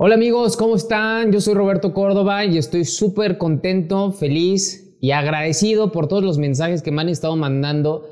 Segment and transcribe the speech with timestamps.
[0.00, 1.32] Hola amigos, ¿cómo están?
[1.32, 6.82] Yo soy Roberto Córdoba y estoy súper contento, feliz y agradecido por todos los mensajes
[6.82, 8.08] que me han estado mandando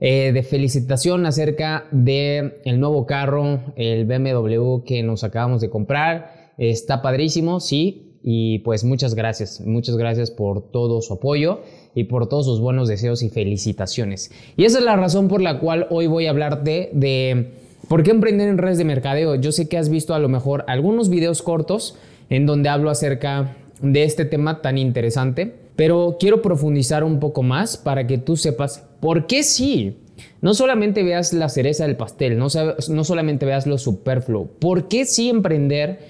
[0.00, 6.54] eh, de felicitación acerca del el nuevo carro, el BMW que nos acabamos de comprar.
[6.58, 11.60] Está padrísimo, sí, y pues muchas gracias, muchas gracias por todo su apoyo
[11.94, 14.32] y por todos sus buenos deseos y felicitaciones.
[14.56, 18.10] Y esa es la razón por la cual hoy voy a hablarte de ¿Por qué
[18.10, 19.34] emprender en redes de mercadeo?
[19.36, 21.96] Yo sé que has visto a lo mejor algunos videos cortos
[22.28, 27.78] en donde hablo acerca de este tema tan interesante, pero quiero profundizar un poco más
[27.78, 29.96] para que tú sepas por qué sí.
[30.42, 32.48] No solamente veas la cereza del pastel, no,
[32.90, 36.00] no solamente veas lo superfluo, ¿por qué sí emprender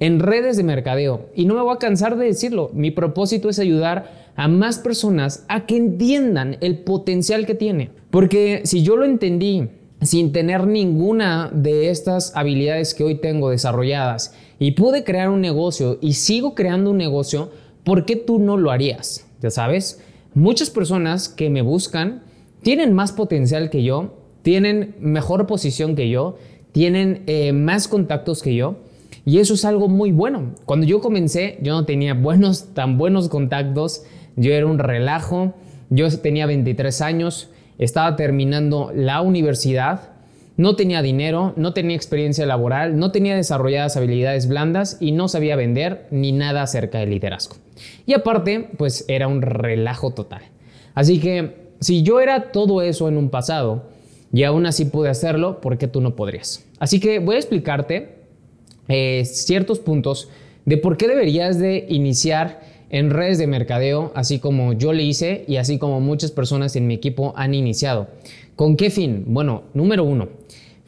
[0.00, 1.28] en redes de mercadeo?
[1.36, 5.44] Y no me voy a cansar de decirlo, mi propósito es ayudar a más personas
[5.48, 7.90] a que entiendan el potencial que tiene.
[8.10, 9.68] Porque si yo lo entendí
[10.02, 15.98] sin tener ninguna de estas habilidades que hoy tengo desarrolladas y pude crear un negocio
[16.00, 17.50] y sigo creando un negocio,
[17.84, 19.26] ¿por qué tú no lo harías?
[19.40, 20.02] Ya sabes,
[20.34, 22.22] muchas personas que me buscan
[22.62, 26.36] tienen más potencial que yo, tienen mejor posición que yo,
[26.72, 28.76] tienen eh, más contactos que yo.
[29.24, 30.54] Y eso es algo muy bueno.
[30.64, 34.04] Cuando yo comencé, yo no tenía buenos, tan buenos contactos.
[34.36, 35.54] Yo era un relajo.
[35.90, 40.10] Yo tenía 23 años estaba terminando la universidad,
[40.56, 45.54] no tenía dinero, no tenía experiencia laboral, no tenía desarrolladas habilidades blandas y no sabía
[45.54, 47.56] vender ni nada acerca del liderazgo.
[48.06, 50.42] Y aparte, pues era un relajo total.
[50.94, 53.84] Así que si yo era todo eso en un pasado
[54.32, 56.64] y aún así pude hacerlo, ¿por qué tú no podrías?
[56.80, 58.16] Así que voy a explicarte
[58.88, 60.28] eh, ciertos puntos
[60.64, 65.44] de por qué deberías de iniciar en redes de mercadeo, así como yo le hice
[65.46, 68.08] y así como muchas personas en mi equipo han iniciado.
[68.56, 69.24] ¿Con qué fin?
[69.26, 70.28] Bueno, número uno,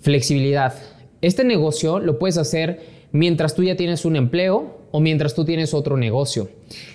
[0.00, 0.74] flexibilidad.
[1.20, 2.80] Este negocio lo puedes hacer
[3.12, 6.48] mientras tú ya tienes un empleo o mientras tú tienes otro negocio.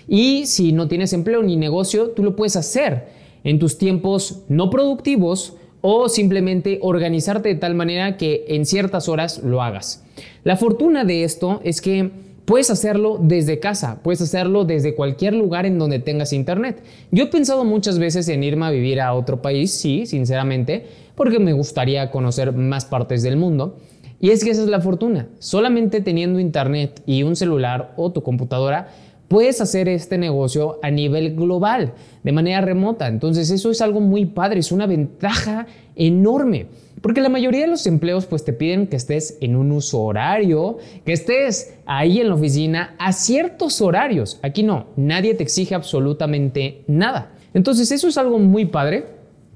[0.08, 3.08] Y si no tienes empleo ni negocio, tú lo puedes hacer
[3.44, 9.44] en tus tiempos no productivos o simplemente organizarte de tal manera que en ciertas horas
[9.44, 10.04] lo hagas.
[10.44, 12.10] La fortuna de esto es que
[12.46, 16.84] Puedes hacerlo desde casa, puedes hacerlo desde cualquier lugar en donde tengas internet.
[17.10, 20.86] Yo he pensado muchas veces en irme a vivir a otro país, sí, sinceramente,
[21.16, 23.78] porque me gustaría conocer más partes del mundo.
[24.20, 25.28] Y es que esa es la fortuna.
[25.40, 28.90] Solamente teniendo internet y un celular o tu computadora,
[29.28, 33.08] puedes hacer este negocio a nivel global, de manera remota.
[33.08, 36.68] Entonces eso es algo muy padre, es una ventaja enorme.
[37.02, 40.78] Porque la mayoría de los empleos pues te piden que estés en un uso horario,
[41.06, 44.40] que estés ahí en la oficina a ciertos horarios.
[44.42, 47.34] Aquí no, nadie te exige absolutamente nada.
[47.54, 49.06] Entonces eso es algo muy padre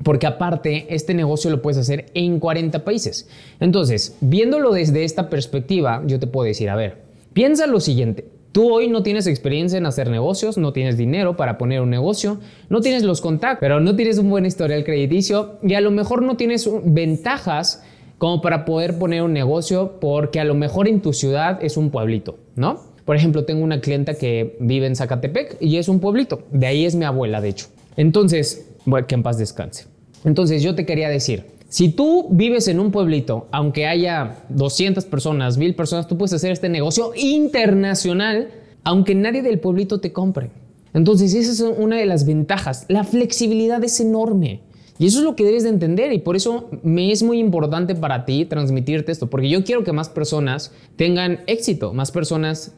[0.03, 3.27] porque aparte este negocio lo puedes hacer en 40 países.
[3.59, 7.01] Entonces, viéndolo desde esta perspectiva, yo te puedo decir, a ver,
[7.33, 8.38] piensa lo siguiente.
[8.51, 12.39] Tú hoy no tienes experiencia en hacer negocios, no tienes dinero para poner un negocio,
[12.69, 16.23] no tienes los contactos, pero no tienes un buen historial crediticio y a lo mejor
[16.23, 17.83] no tienes ventajas
[18.17, 21.91] como para poder poner un negocio porque a lo mejor en tu ciudad es un
[21.91, 22.81] pueblito, ¿no?
[23.05, 26.85] Por ejemplo, tengo una clienta que vive en Zacatepec y es un pueblito, de ahí
[26.85, 27.67] es mi abuela, de hecho.
[27.97, 29.85] Entonces, bueno, que en paz descanse.
[30.25, 35.57] Entonces yo te quería decir, si tú vives en un pueblito, aunque haya 200 personas,
[35.57, 38.49] 1000 personas, tú puedes hacer este negocio internacional,
[38.83, 40.49] aunque nadie del pueblito te compre.
[40.95, 42.85] Entonces, esa es una de las ventajas.
[42.87, 44.61] La flexibilidad es enorme.
[44.97, 47.95] Y eso es lo que debes de entender y por eso me es muy importante
[47.95, 52.73] para ti transmitirte esto, porque yo quiero que más personas tengan éxito, más personas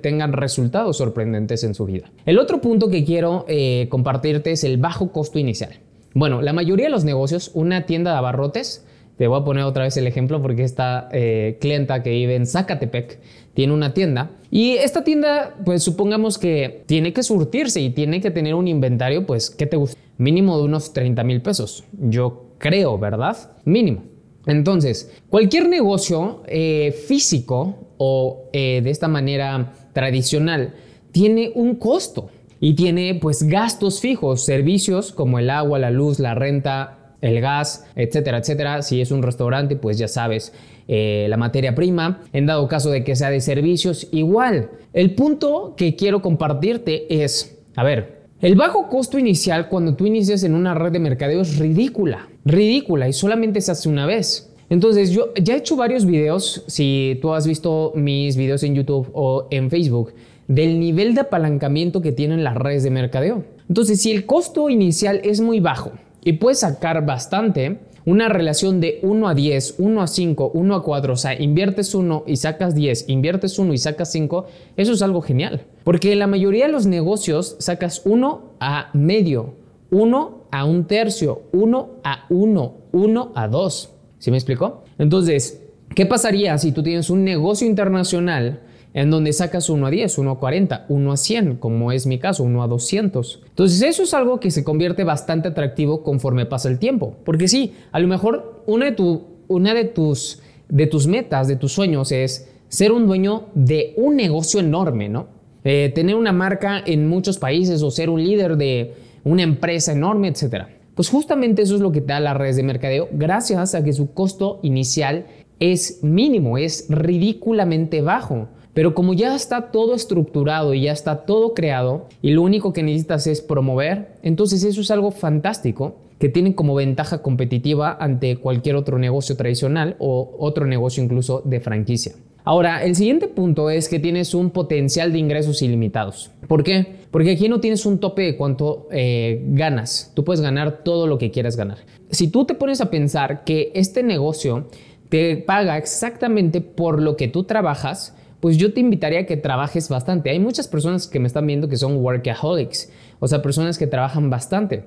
[0.00, 2.12] tengan resultados sorprendentes en su vida.
[2.26, 5.80] El otro punto que quiero eh, compartirte es el bajo costo inicial.
[6.14, 8.86] Bueno, la mayoría de los negocios, una tienda de abarrotes,
[9.16, 12.46] te voy a poner otra vez el ejemplo porque esta eh, clienta que vive en
[12.46, 13.20] Zacatepec
[13.52, 18.30] tiene una tienda y esta tienda, pues supongamos que tiene que surtirse y tiene que
[18.30, 19.98] tener un inventario, pues, ¿qué te gusta?
[20.16, 21.84] Mínimo de unos 30 mil pesos.
[21.98, 23.36] Yo creo, ¿verdad?
[23.64, 24.04] Mínimo.
[24.46, 30.74] Entonces, cualquier negocio eh, físico o eh, de esta manera tradicional
[31.10, 32.30] tiene un costo
[32.64, 37.84] y tiene pues gastos fijos, servicios como el agua, la luz, la renta, el gas,
[37.94, 38.80] etcétera, etcétera.
[38.80, 40.54] Si es un restaurante, pues ya sabes,
[40.88, 42.22] eh, la materia prima.
[42.32, 44.70] En dado caso de que sea de servicios, igual.
[44.94, 50.42] El punto que quiero compartirte es, a ver, el bajo costo inicial cuando tú inicias
[50.42, 54.53] en una red de mercadeo es ridícula, ridícula y solamente se hace una vez.
[54.70, 59.08] Entonces yo ya he hecho varios videos, si tú has visto mis videos en YouTube
[59.12, 60.14] o en Facebook,
[60.48, 63.44] del nivel de apalancamiento que tienen las redes de mercadeo.
[63.68, 68.98] Entonces, si el costo inicial es muy bajo y puedes sacar bastante, una relación de
[69.02, 72.74] 1 a 10, 1 a 5, 1 a 4, o sea, inviertes 1 y sacas
[72.74, 74.46] 10, inviertes 1 y sacas 5,
[74.76, 75.64] eso es algo genial.
[75.84, 79.54] Porque en la mayoría de los negocios sacas 1 a medio,
[79.90, 83.93] 1 a un tercio, 1 a 1, 1 a 2.
[84.24, 84.84] ¿Sí me explicó?
[84.96, 85.60] Entonces,
[85.94, 88.62] ¿qué pasaría si tú tienes un negocio internacional
[88.94, 92.18] en donde sacas 1 a 10, 1 a 40, 1 a 100, como es mi
[92.18, 93.42] caso, 1 a 200.
[93.46, 97.18] Entonces eso es algo que se convierte bastante atractivo conforme pasa el tiempo.
[97.22, 100.40] Porque sí, a lo mejor una de, tus,
[100.70, 105.26] de tus metas, de tus sueños es ser un dueño de un negocio enorme, ¿no?
[105.64, 110.28] Eh, tener una marca en muchos países o ser un líder de una empresa enorme,
[110.28, 110.64] etc.
[110.94, 113.92] Pues justamente eso es lo que te da las redes de mercadeo gracias a que
[113.92, 115.26] su costo inicial
[115.58, 118.48] es mínimo, es ridículamente bajo.
[118.74, 122.82] Pero como ya está todo estructurado y ya está todo creado y lo único que
[122.82, 128.76] necesitas es promover, entonces eso es algo fantástico que tiene como ventaja competitiva ante cualquier
[128.76, 132.14] otro negocio tradicional o otro negocio incluso de franquicia.
[132.46, 136.30] Ahora, el siguiente punto es que tienes un potencial de ingresos ilimitados.
[136.46, 136.96] ¿Por qué?
[137.10, 140.12] Porque aquí no tienes un tope de cuánto eh, ganas.
[140.14, 141.78] Tú puedes ganar todo lo que quieras ganar.
[142.10, 144.68] Si tú te pones a pensar que este negocio
[145.08, 149.88] te paga exactamente por lo que tú trabajas, pues yo te invitaría a que trabajes
[149.88, 150.28] bastante.
[150.28, 154.28] Hay muchas personas que me están viendo que son workaholics, o sea, personas que trabajan
[154.28, 154.84] bastante.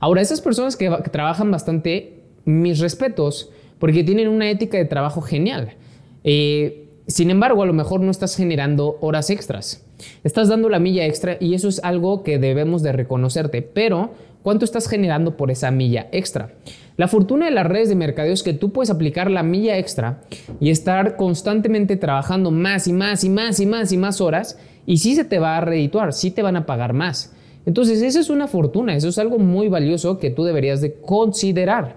[0.00, 5.74] Ahora, esas personas que, trabajan bastante, mis respetos, porque tienen una ética de trabajo genial.
[6.24, 9.84] Eh, sin embargo, a lo mejor no estás generando horas extras.
[10.24, 14.10] Estás dando la milla extra y eso es algo que debemos de reconocerte, pero
[14.42, 16.54] ¿cuánto estás generando por esa milla extra?
[16.96, 20.22] La fortuna de las redes de mercadeo es que tú puedes aplicar la milla extra
[20.60, 24.98] y estar constantemente trabajando más y más y más y más y más horas y
[24.98, 27.34] sí se te va a redituar, sí te van a pagar más.
[27.66, 31.96] Entonces, esa es una fortuna, eso es algo muy valioso que tú deberías de considerar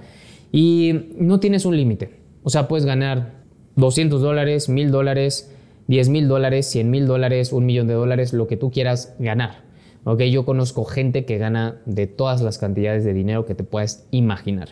[0.51, 2.11] y no tienes un límite.
[2.43, 3.38] O sea, puedes ganar
[3.79, 5.51] 200 dólares, 1000 dólares,
[5.87, 9.63] 10 mil dólares, 100 mil dólares, un millón de dólares, lo que tú quieras ganar.
[10.03, 10.21] ¿ok?
[10.23, 14.69] Yo conozco gente que gana de todas las cantidades de dinero que te puedas imaginar.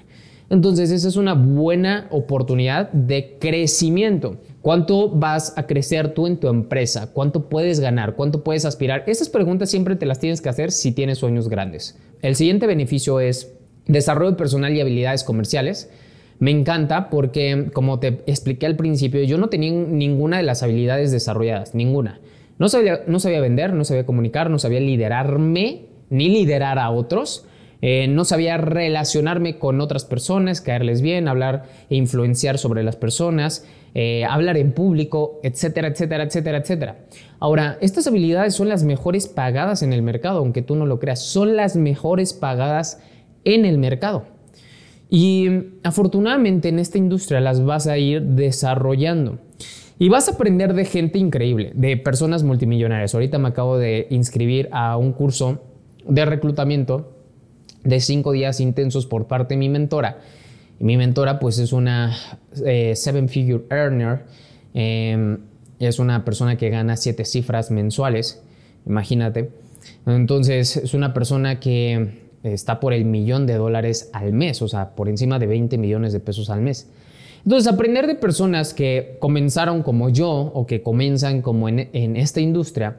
[0.50, 4.38] Entonces, esa es una buena oportunidad de crecimiento.
[4.62, 7.12] ¿Cuánto vas a crecer tú en tu empresa?
[7.12, 8.16] ¿Cuánto puedes ganar?
[8.16, 9.04] ¿Cuánto puedes aspirar?
[9.08, 11.98] Esas preguntas siempre te las tienes que hacer si tienes sueños grandes.
[12.22, 13.54] El siguiente beneficio es
[13.88, 15.90] desarrollo personal y habilidades comerciales.
[16.40, 21.12] Me encanta porque, como te expliqué al principio, yo no tenía ninguna de las habilidades
[21.12, 22.20] desarrolladas, ninguna.
[22.60, 27.46] No sabía, no sabía vender, no sabía comunicar, no sabía liderarme ni liderar a otros.
[27.82, 33.68] Eh, no sabía relacionarme con otras personas, caerles bien, hablar e influenciar sobre las personas,
[33.94, 36.98] eh, hablar en público, etcétera, etcétera, etcétera, etcétera.
[37.40, 41.24] Ahora, estas habilidades son las mejores pagadas en el mercado, aunque tú no lo creas,
[41.24, 43.00] son las mejores pagadas
[43.44, 44.37] en el mercado.
[45.10, 45.48] Y
[45.84, 49.40] afortunadamente en esta industria las vas a ir desarrollando.
[50.00, 53.16] Y vas a aprender de gente increíble, de personas multimillonarias.
[53.16, 55.62] Ahorita me acabo de inscribir a un curso
[56.08, 57.14] de reclutamiento
[57.84, 60.20] de cinco días intensos por parte de mi mentora.
[60.80, 62.16] Y mi mentora pues es una
[62.66, 64.26] eh, seven figure earner.
[64.74, 65.40] Em,
[65.80, 68.44] es una persona que gana siete cifras mensuales.
[68.86, 69.50] Imagínate.
[70.06, 74.96] Entonces es una persona que está por el millón de dólares al mes, o sea,
[74.96, 76.90] por encima de 20 millones de pesos al mes.
[77.48, 82.98] Entonces, aprender de personas que comenzaron como yo o que comienzan como en, esta industria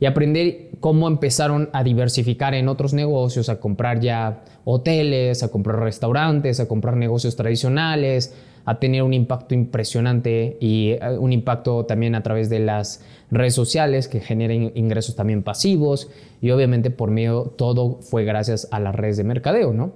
[0.00, 5.80] y aprender cómo empezaron a diversificar en otros negocios, a comprar ya hoteles, a comprar
[5.80, 8.34] restaurantes, a comprar negocios tradicionales,
[8.70, 13.54] a tener un impacto impresionante y eh, un impacto también a través de las redes
[13.54, 16.08] sociales que generen ingresos también pasivos
[16.40, 19.92] y obviamente por medio todo fue gracias a las redes de mercadeo, ¿no?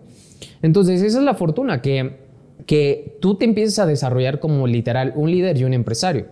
[0.62, 2.24] Entonces esa es la fortuna que
[2.66, 6.26] que tú te empieces a desarrollar como literal un líder y un empresario.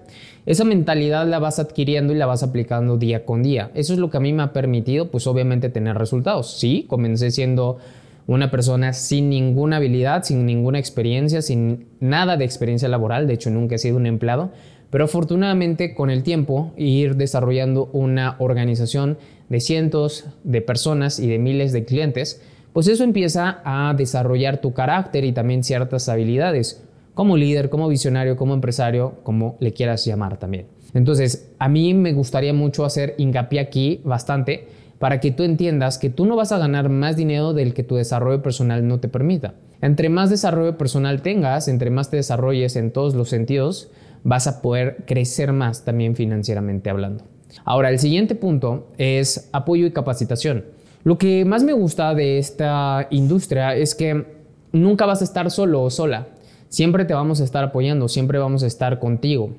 [0.46, 3.70] Esa mentalidad la vas adquiriendo y la vas aplicando día con día.
[3.74, 6.58] Eso es lo que a mí me ha permitido, pues obviamente, tener resultados.
[6.58, 7.78] Sí, comencé siendo
[8.26, 13.26] una persona sin ninguna habilidad, sin ninguna experiencia, sin nada de experiencia laboral.
[13.26, 14.50] De hecho, nunca he sido un empleado.
[14.90, 21.38] Pero afortunadamente, con el tiempo, ir desarrollando una organización de cientos de personas y de
[21.38, 26.82] miles de clientes, pues eso empieza a desarrollar tu carácter y también ciertas habilidades
[27.14, 30.66] como líder, como visionario, como empresario, como le quieras llamar también.
[30.94, 34.66] Entonces, a mí me gustaría mucho hacer hincapié aquí bastante
[35.02, 37.96] para que tú entiendas que tú no vas a ganar más dinero del que tu
[37.96, 39.54] desarrollo personal no te permita.
[39.80, 43.90] Entre más desarrollo personal tengas, entre más te desarrolles en todos los sentidos,
[44.22, 47.24] vas a poder crecer más también financieramente hablando.
[47.64, 50.66] Ahora, el siguiente punto es apoyo y capacitación.
[51.02, 54.24] Lo que más me gusta de esta industria es que
[54.70, 56.28] nunca vas a estar solo o sola.
[56.68, 59.50] Siempre te vamos a estar apoyando, siempre vamos a estar contigo.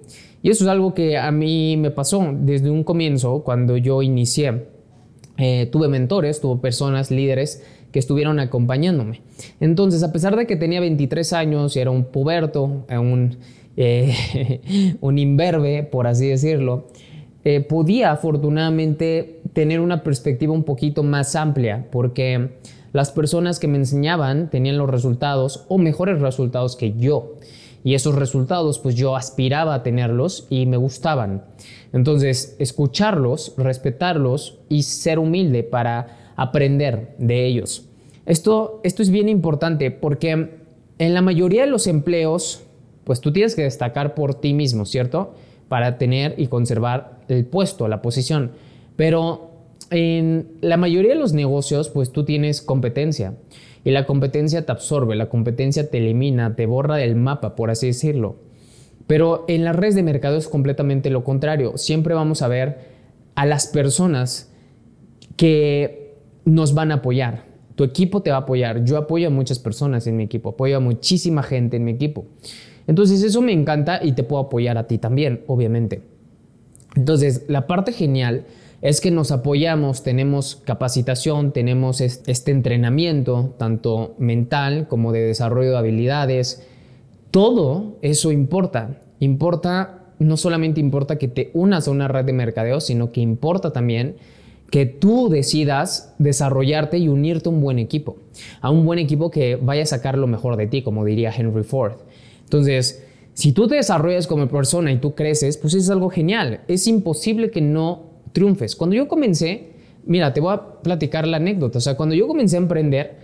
[0.42, 4.72] Y eso es algo que a mí me pasó desde un comienzo, cuando yo inicié.
[5.38, 9.22] Eh, tuve mentores, tuve personas, líderes que estuvieron acompañándome.
[9.60, 13.38] Entonces, a pesar de que tenía 23 años y era un puberto, un,
[13.78, 16.88] eh, un imberbe, por así decirlo,
[17.46, 22.52] eh, podía afortunadamente tener una perspectiva un poquito más amplia, porque
[22.94, 27.36] las personas que me enseñaban tenían los resultados o mejores resultados que yo.
[27.84, 31.44] Y esos resultados pues yo aspiraba a tenerlos y me gustaban.
[31.92, 37.90] Entonces, escucharlos, respetarlos y ser humilde para aprender de ellos.
[38.26, 40.62] Esto, esto es bien importante porque
[40.98, 42.64] en la mayoría de los empleos,
[43.04, 45.34] pues tú tienes que destacar por ti mismo, ¿cierto?
[45.68, 48.52] Para tener y conservar el puesto, la posición.
[48.96, 49.52] Pero
[49.90, 53.36] en la mayoría de los negocios, pues tú tienes competencia
[53.84, 57.88] y la competencia te absorbe, la competencia te elimina, te borra del mapa, por así
[57.88, 58.38] decirlo.
[59.08, 61.78] Pero en las redes de mercado es completamente lo contrario.
[61.78, 62.80] Siempre vamos a ver
[63.36, 64.52] a las personas
[65.36, 67.46] que nos van a apoyar.
[67.76, 68.86] Tu equipo te va a apoyar.
[68.86, 72.26] Yo apoyo a muchas personas en mi equipo, apoyo a muchísima gente en mi equipo.
[72.88, 76.02] Entonces eso me encanta y te puedo apoyar a ti también, obviamente.
[76.96, 78.46] Entonces, la parte genial
[78.84, 85.78] es que nos apoyamos, tenemos capacitación, tenemos este entrenamiento, tanto mental como de desarrollo de
[85.78, 86.68] habilidades.
[87.32, 89.00] Todo eso importa.
[89.22, 93.72] Importa, no solamente importa que te unas a una red de mercadeo, sino que importa
[93.72, 94.18] también
[94.70, 98.18] que tú decidas desarrollarte y unirte a un buen equipo,
[98.60, 101.64] a un buen equipo que vaya a sacar lo mejor de ti, como diría Henry
[101.64, 101.94] Ford.
[102.44, 106.62] Entonces, si tú te desarrollas como persona y tú creces, pues es algo genial.
[106.68, 108.76] Es imposible que no triunfes.
[108.76, 109.70] Cuando yo comencé,
[110.06, 111.78] mira, te voy a platicar la anécdota.
[111.78, 113.18] O sea, cuando yo comencé a emprender,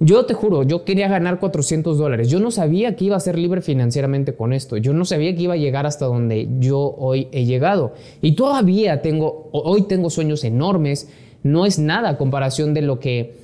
[0.00, 2.28] yo te juro, yo quería ganar 400 dólares.
[2.28, 4.76] Yo no sabía que iba a ser libre financieramente con esto.
[4.76, 7.94] Yo no sabía que iba a llegar hasta donde yo hoy he llegado.
[8.22, 11.08] Y todavía tengo, hoy tengo sueños enormes.
[11.42, 13.38] No es nada a comparación de lo que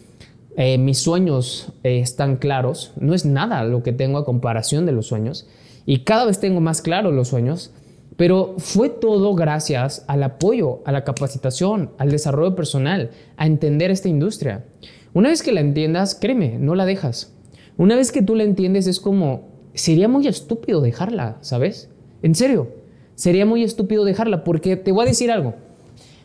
[0.56, 2.92] eh, mis sueños eh, están claros.
[3.00, 5.48] No es nada lo que tengo a comparación de los sueños.
[5.86, 7.72] Y cada vez tengo más claros los sueños.
[8.16, 14.08] Pero fue todo gracias al apoyo, a la capacitación, al desarrollo personal, a entender esta
[14.08, 14.64] industria.
[15.12, 17.32] Una vez que la entiendas, créeme, no la dejas.
[17.76, 21.90] Una vez que tú la entiendes es como, sería muy estúpido dejarla, ¿sabes?
[22.22, 22.68] En serio,
[23.16, 25.54] sería muy estúpido dejarla porque te voy a decir algo.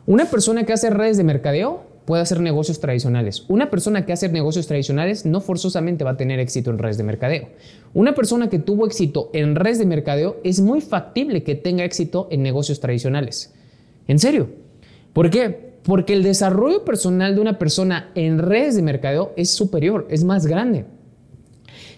[0.06, 3.46] Una persona que hace redes de mercadeo puede hacer negocios tradicionales.
[3.50, 7.04] Una persona que hace negocios tradicionales no forzosamente va a tener éxito en redes de
[7.04, 7.50] mercadeo.
[7.94, 12.28] Una persona que tuvo éxito en redes de mercadeo es muy factible que tenga éxito
[12.32, 13.54] en negocios tradicionales.
[14.08, 14.50] En serio.
[15.14, 15.76] ¿Por qué?
[15.84, 20.48] Porque el desarrollo personal de una persona en redes de mercadeo es superior, es más
[20.48, 20.86] grande.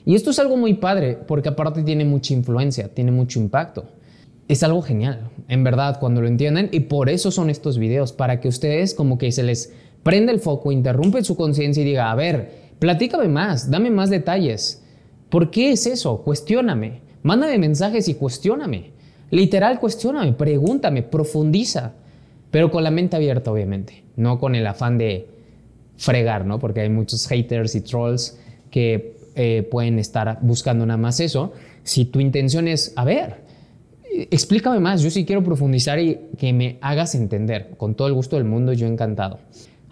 [0.06, 3.86] Y esto es algo muy padre porque aparte tiene mucha influencia, tiene mucho impacto.
[4.50, 8.42] Es algo genial, en verdad, cuando lo entienden y por eso son estos videos, para
[8.42, 9.72] que ustedes como que se les
[10.04, 14.84] prende el foco, interrumpe su conciencia y diga, a ver, platícame más, dame más detalles.
[15.30, 16.22] ¿Por qué es eso?
[16.24, 17.02] Cuestióname.
[17.24, 18.92] Mándame mensajes y cuestióname.
[19.30, 21.94] Literal, cuestióname, pregúntame, profundiza.
[22.50, 24.04] Pero con la mente abierta, obviamente.
[24.18, 25.28] No con el afán de
[25.96, 26.60] fregar, ¿no?
[26.60, 28.38] Porque hay muchos haters y trolls
[28.70, 31.54] que eh, pueden estar buscando nada más eso.
[31.84, 33.38] Si tu intención es, a ver,
[34.30, 37.72] explícame más, yo sí quiero profundizar y que me hagas entender.
[37.78, 39.40] Con todo el gusto del mundo, yo encantado.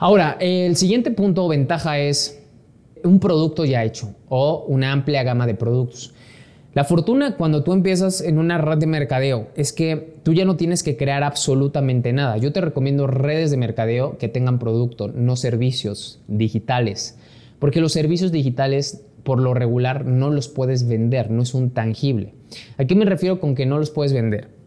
[0.02, 2.42] Ahora, el siguiente punto o ventaja es
[3.04, 6.14] un producto ya hecho o una amplia gama de productos.
[6.74, 10.56] La fortuna cuando tú empiezas en una red de mercadeo es que tú ya no
[10.56, 12.38] tienes que crear absolutamente nada.
[12.38, 17.18] Yo te recomiendo redes de mercadeo que tengan producto, no servicios digitales,
[17.60, 22.36] porque los servicios digitales por lo regular no los puedes vender, no es un tangible.
[22.78, 24.59] ¿A qué me refiero con que no los puedes vender?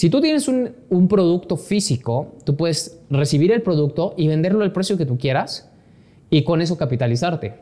[0.00, 4.96] Si tú tienes un, producto físico, tú puedes recibir el producto y venderlo al precio
[4.96, 5.70] que tú quieras
[6.30, 7.56] y con eso capitalizarte.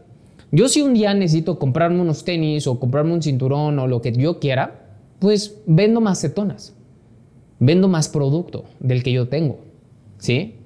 [0.52, 4.12] Yo si un día necesito comprarme unos tenis o comprarme un cinturón o lo que
[4.12, 4.86] yo quiera,
[5.18, 6.76] pues vendo más cetonas,
[7.58, 9.58] vendo más producto del que yo tengo,
[10.18, 10.58] ¿sí?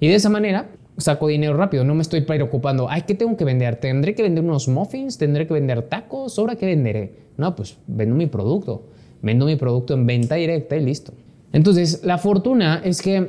[0.00, 3.44] Y de esa manera saco dinero rápido, no me estoy preocupando, ay, ¿qué tengo que
[3.44, 3.76] vender?
[3.76, 5.18] ¿Tendré que vender unos muffins?
[5.18, 6.38] ¿Tendré que vender tacos?
[6.38, 7.18] ¿Ahora qué venderé?
[7.36, 8.86] No, pues vendo mi producto.
[9.22, 11.12] Vendo mi producto en venta directa y listo.
[11.52, 13.28] Entonces, la fortuna es que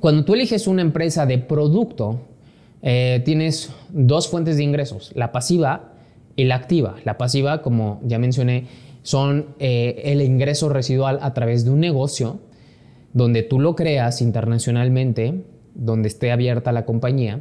[0.00, 2.20] cuando tú eliges una empresa de producto,
[2.82, 5.92] eh, tienes dos fuentes de ingresos, la pasiva
[6.36, 6.96] y la activa.
[7.04, 8.66] La pasiva, como ya mencioné,
[9.02, 12.40] son eh, el ingreso residual a través de un negocio
[13.12, 15.42] donde tú lo creas internacionalmente,
[15.74, 17.40] donde esté abierta la compañía.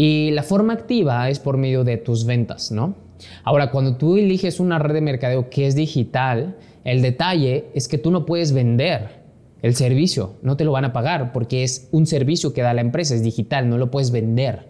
[0.00, 2.94] Y la forma activa es por medio de tus ventas, ¿no?
[3.42, 7.98] Ahora, cuando tú eliges una red de mercadeo que es digital, el detalle es que
[7.98, 9.18] tú no puedes vender
[9.60, 12.80] el servicio, no te lo van a pagar porque es un servicio que da la
[12.80, 14.68] empresa, es digital, no lo puedes vender.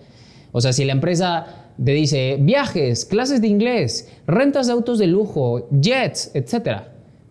[0.51, 5.09] O sea, si la empresa te dice viajes, clases de inglés, rentas de autos de
[5.09, 6.85] lujo, jets, etc.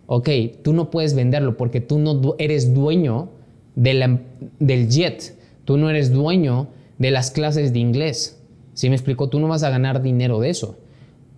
[0.06, 0.28] Ok,
[0.62, 3.30] tú no puedes venderlo porque tú no eres dueño
[3.74, 8.42] del jet, tú no eres dueño de las clases de inglés.
[8.74, 9.28] ¿Sí me explico?
[9.28, 10.78] Tú no vas a ganar dinero de eso.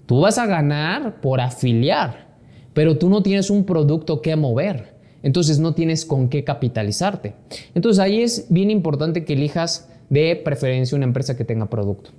[0.06, 2.36] Tú vas a ganar por afiliar,
[2.74, 4.98] pero tú no tienes un producto que mover.
[5.22, 7.34] Entonces no tienes con qué capitalizarte.
[7.74, 12.10] Entonces ahí es bien importante que elijas de preferencia una empresa que tenga producto.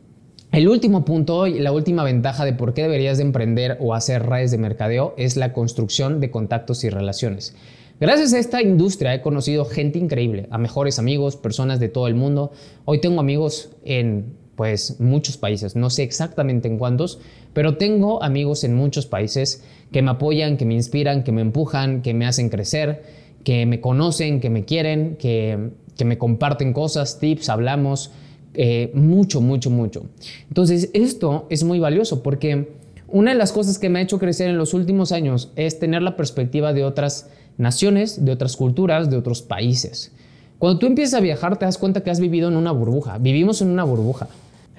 [0.51, 4.25] El último punto y la última ventaja de por qué deberías de emprender o hacer
[4.27, 7.55] redes de mercadeo es la construcción de contactos y relaciones.
[8.01, 12.15] Gracias a esta industria he conocido gente increíble, a mejores amigos, personas de todo el
[12.15, 12.51] mundo.
[12.83, 17.19] Hoy tengo amigos en pues muchos países, no sé exactamente en cuántos,
[17.53, 22.01] pero tengo amigos en muchos países que me apoyan, que me inspiran, que me empujan,
[22.01, 23.03] que me hacen crecer,
[23.43, 28.09] que me conocen, que me quieren, que, que me comparten cosas, tips, hablamos,
[28.55, 30.05] eh, mucho, mucho, mucho.
[30.47, 32.67] Entonces, esto es muy valioso porque
[33.07, 36.01] una de las cosas que me ha hecho crecer en los últimos años es tener
[36.01, 37.29] la perspectiva de otras
[37.61, 40.11] naciones, de otras culturas, de otros países.
[40.59, 43.17] Cuando tú empiezas a viajar te das cuenta que has vivido en una burbuja.
[43.17, 44.27] Vivimos en una burbuja.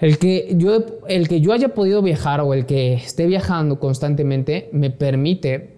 [0.01, 4.69] El que, yo, el que yo haya podido viajar o el que esté viajando constantemente
[4.73, 5.77] me permite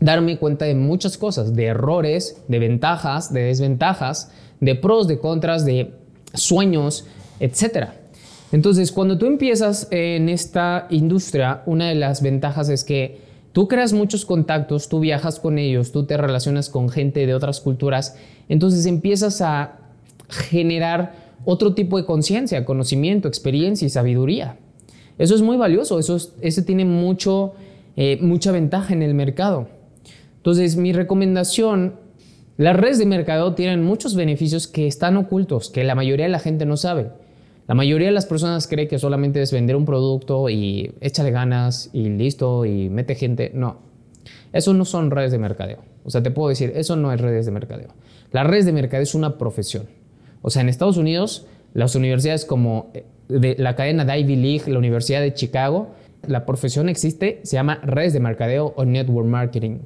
[0.00, 5.64] darme cuenta de muchas cosas, de errores, de ventajas, de desventajas, de pros, de contras,
[5.64, 5.92] de
[6.34, 7.06] sueños,
[7.38, 7.88] etc.
[8.52, 13.92] Entonces, cuando tú empiezas en esta industria, una de las ventajas es que tú creas
[13.92, 18.16] muchos contactos, tú viajas con ellos, tú te relacionas con gente de otras culturas,
[18.48, 19.78] entonces empiezas a
[20.28, 21.14] generar
[21.44, 24.56] otro tipo de conciencia, conocimiento, experiencia y sabiduría.
[25.18, 27.52] Eso es muy valioso, eso, tiene mucho,
[27.96, 29.68] eh, mucha ventaja en el mercado.
[30.36, 31.94] Entonces, mi recomendación
[32.60, 36.40] las redes de mercado tienen muchos beneficios que están ocultos, que la mayoría de la
[36.40, 37.10] gente no sabe.
[37.70, 41.88] La mayoría de las personas cree que solamente es vender un producto y échale ganas
[41.92, 43.52] y listo y mete gente.
[43.54, 43.78] No,
[44.52, 45.78] eso no son redes de mercadeo.
[46.02, 47.90] O sea, te puedo decir, eso no es redes de mercadeo.
[48.32, 49.86] Las redes de mercadeo es una profesión.
[50.42, 54.78] O sea, en Estados Unidos, las universidades como eh, la cadena de Ivy League, la
[54.80, 55.90] Universidad de Chicago,
[56.26, 59.78] la profesión existe, se llama redes de mercadeo o network marketing.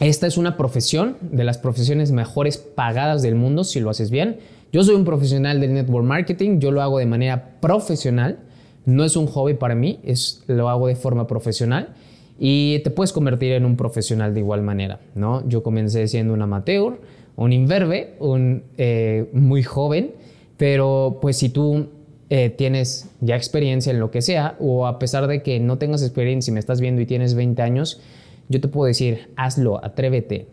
[0.00, 4.36] Esta es una profesión de las profesiones mejores pagadas del mundo si lo haces bien.
[4.76, 8.40] Yo soy un profesional del network marketing, yo lo hago de manera profesional,
[8.84, 11.94] no es un hobby para mí, es, lo hago de forma profesional
[12.38, 15.00] y te puedes convertir en un profesional de igual manera.
[15.14, 15.48] ¿no?
[15.48, 17.00] Yo comencé siendo un amateur,
[17.36, 20.10] un inverbe, un eh, muy joven,
[20.58, 21.86] pero pues si tú
[22.28, 26.02] eh, tienes ya experiencia en lo que sea o a pesar de que no tengas
[26.02, 28.02] experiencia y me estás viendo y tienes 20 años,
[28.48, 30.48] yo te puedo decir, hazlo, atrévete.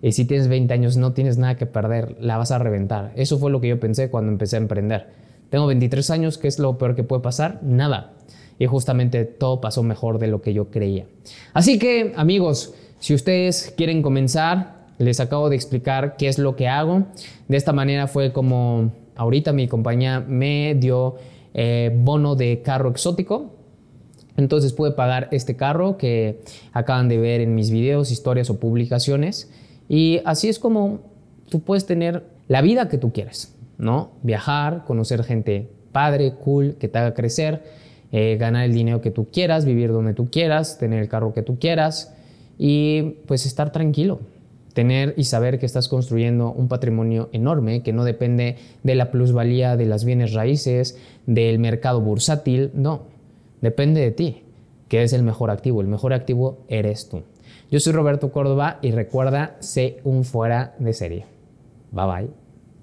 [0.00, 3.12] Y si tienes 20 años no tienes nada que perder, la vas a reventar.
[3.16, 5.06] Eso fue lo que yo pensé cuando empecé a emprender.
[5.50, 7.60] Tengo 23 años, ¿qué es lo peor que puede pasar?
[7.62, 8.12] Nada.
[8.58, 11.06] Y justamente todo pasó mejor de lo que yo creía.
[11.52, 16.68] Así que, amigos, si ustedes quieren comenzar, les acabo de explicar qué es lo que
[16.68, 17.04] hago.
[17.46, 21.16] De esta manera fue como ahorita mi compañía me dio
[21.54, 23.57] eh, bono de carro exótico
[24.38, 26.40] entonces pude pagar este carro que
[26.72, 29.50] acaban de ver en mis videos, historias o publicaciones.
[29.88, 31.00] Y así es como
[31.50, 34.12] tú puedes tener la vida que tú quieres, ¿no?
[34.22, 37.64] Viajar, conocer gente padre, cool, que te haga crecer,
[38.12, 41.42] eh, ganar el dinero que tú quieras, vivir donde tú quieras, tener el carro que
[41.42, 42.14] tú quieras
[42.58, 44.20] y pues estar tranquilo.
[44.72, 49.76] Tener y saber que estás construyendo un patrimonio enorme que no depende de la plusvalía
[49.76, 50.96] de las bienes raíces,
[51.26, 53.17] del mercado bursátil, no
[53.60, 54.42] Depende de ti,
[54.88, 55.80] que es el mejor activo.
[55.80, 57.22] El mejor activo eres tú.
[57.70, 61.26] Yo soy Roberto Córdoba y recuerda, sé un fuera de serie.
[61.92, 62.47] Bye bye.